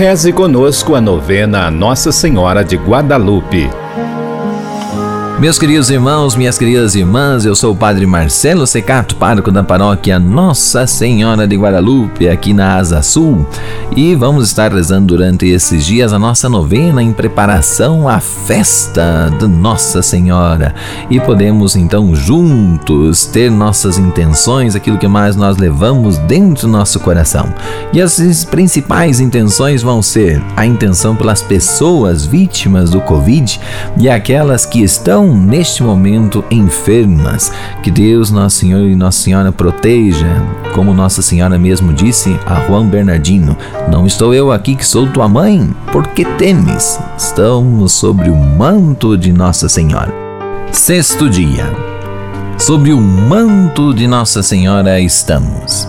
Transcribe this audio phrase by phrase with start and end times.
[0.00, 3.79] Reze conosco a novena Nossa Senhora de Guadalupe.
[5.40, 10.18] Meus queridos irmãos, minhas queridas irmãs, eu sou o Padre Marcelo Secato, pároco da paróquia
[10.18, 13.48] Nossa Senhora de Guadalupe, aqui na Asa Sul,
[13.96, 19.46] e vamos estar rezando durante esses dias a nossa novena em preparação à festa de
[19.46, 20.74] Nossa Senhora.
[21.08, 27.00] E podemos então juntos ter nossas intenções, aquilo que mais nós levamos dentro do nosso
[27.00, 27.50] coração.
[27.94, 33.58] E as principais intenções vão ser a intenção pelas pessoas vítimas do Covid
[33.96, 37.52] e aquelas que estão neste momento enfermas.
[37.82, 40.42] Que Deus, Nosso Senhor e Nossa Senhora proteja,
[40.74, 43.56] como Nossa Senhora mesmo disse a Juan Bernardino:
[43.90, 46.98] Não estou eu aqui que sou tua mãe, porque temes?
[47.16, 50.12] Estamos sobre o manto de Nossa Senhora.
[50.72, 51.66] Sexto dia.
[52.58, 55.88] Sobre o manto de Nossa Senhora estamos.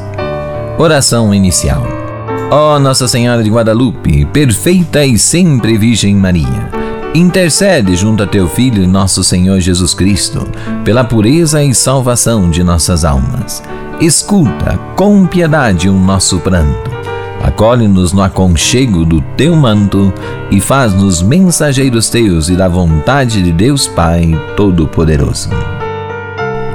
[0.78, 1.86] Oração inicial.
[2.50, 6.70] Ó Nossa Senhora de Guadalupe, perfeita e sempre Virgem Maria,
[7.14, 10.48] Intercede junto a teu Filho nosso Senhor Jesus Cristo,
[10.86, 13.62] pela pureza e salvação de nossas almas.
[14.00, 16.90] Escuta com piedade o nosso pranto.
[17.44, 20.14] Acolhe-nos no aconchego do teu manto
[20.50, 25.50] e faz-nos mensageiros teus e da vontade de Deus Pai Todo-Poderoso.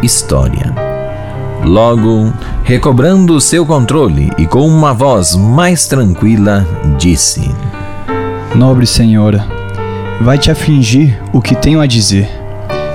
[0.02, 0.74] História
[1.64, 2.30] Logo,
[2.62, 6.66] recobrando o seu controle e com uma voz mais tranquila,
[6.98, 7.50] disse:
[8.54, 9.55] Nobre Senhora,
[10.20, 12.28] vai te afligir o que tenho a dizer.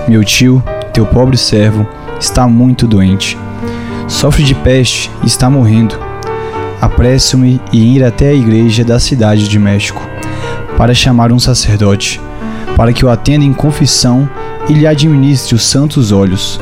[0.08, 1.88] Meu tio, teu pobre servo,
[2.20, 3.38] está muito doente.
[4.08, 5.96] Sofre de peste e está morrendo.
[6.82, 10.02] Apresso-me em ir até a igreja da cidade de México
[10.78, 12.20] para chamar um sacerdote,
[12.76, 14.28] para que o atenda em confissão
[14.68, 16.60] e lhe administre os santos olhos.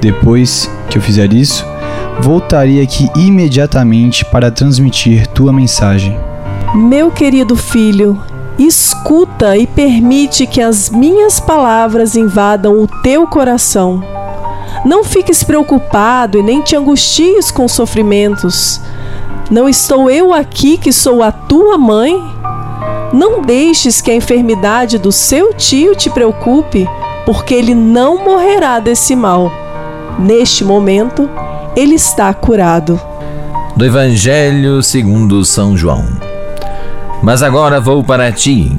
[0.00, 1.64] Depois que eu fizer isso,
[2.20, 6.18] voltarei aqui imediatamente para transmitir tua mensagem.
[6.74, 8.20] Meu querido filho,
[8.58, 14.02] escuta e permite que as minhas palavras invadam o teu coração.
[14.84, 18.80] Não fiques preocupado e nem te angusties com sofrimentos.
[19.50, 22.22] Não estou eu aqui que sou a tua mãe?
[23.12, 26.88] Não deixes que a enfermidade do seu tio te preocupe,
[27.24, 29.50] porque ele não morrerá desse mal.
[30.18, 31.28] Neste momento,
[31.76, 33.00] ele está curado.
[33.76, 36.33] Do Evangelho segundo São João.
[37.22, 38.72] Mas agora vou para ti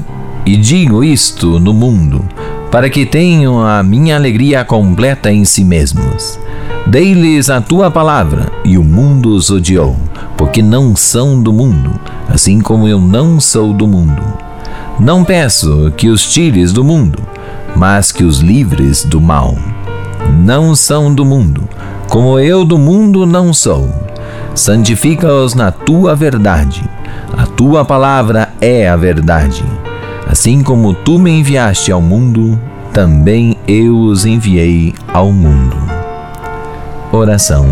[0.45, 2.23] e digo isto no mundo,
[2.69, 6.39] para que tenham a minha alegria completa em si mesmos.
[6.85, 9.95] Dei-lhes a tua palavra e o mundo os odiou,
[10.37, 14.21] porque não são do mundo, assim como eu não sou do mundo.
[14.99, 17.23] Não peço que os tires do mundo,
[17.75, 19.57] mas que os livres do mal.
[20.43, 21.67] Não são do mundo,
[22.07, 24.04] como eu do mundo não sou.
[24.55, 26.83] Santifica-os na tua verdade
[27.37, 29.63] a tua palavra é a verdade.
[30.27, 32.59] Assim como tu me enviaste ao mundo,
[32.93, 35.75] também eu os enviei ao mundo.
[37.11, 37.67] Oração.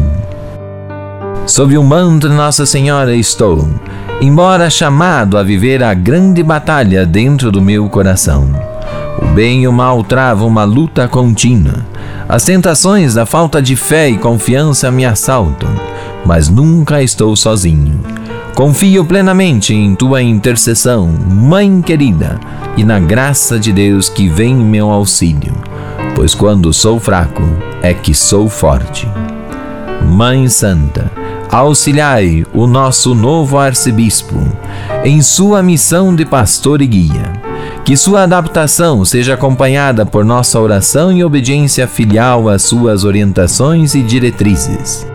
[1.45, 3.69] Sob o manto de Nossa Senhora estou,
[4.21, 8.49] embora chamado a viver a grande batalha dentro do meu coração.
[9.21, 11.85] O bem e o mal travam uma luta contínua.
[12.27, 15.69] As tentações da falta de fé e confiança me assaltam,
[16.25, 17.99] mas nunca estou sozinho
[18.55, 22.39] Confio plenamente em tua intercessão, Mãe querida,
[22.77, 25.55] e na graça de Deus que vem em meu auxílio,
[26.15, 27.41] pois quando sou fraco
[27.81, 29.07] é que sou forte.
[30.05, 31.11] Mãe Santa,
[31.49, 34.39] auxiliai o nosso novo arcebispo
[35.03, 37.33] em sua missão de pastor e guia.
[37.83, 44.01] Que sua adaptação seja acompanhada por nossa oração e obediência filial às suas orientações e
[44.03, 45.07] diretrizes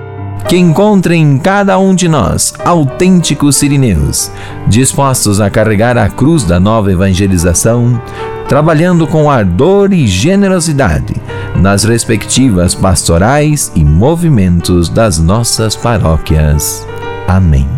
[0.46, 4.30] que encontrem em cada um de nós autênticos sirineus,
[4.66, 8.00] dispostos a carregar a cruz da nova evangelização,
[8.48, 11.14] trabalhando com ardor e generosidade
[11.56, 16.86] nas respectivas pastorais e movimentos das nossas paróquias.
[17.26, 17.77] Amém.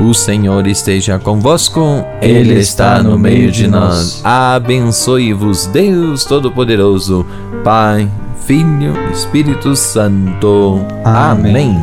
[0.00, 4.20] O Senhor esteja convosco, Ele está no meio de nós.
[4.24, 7.26] Abençoe-vos, Deus Todo-Poderoso,
[7.64, 8.08] Pai,
[8.46, 10.80] Filho, Espírito Santo.
[11.04, 11.76] Amém.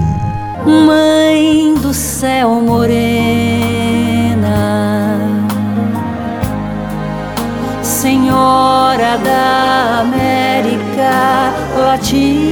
[0.66, 2.90] Mãe do céu morena,
[7.84, 12.45] Senhora da América Latina.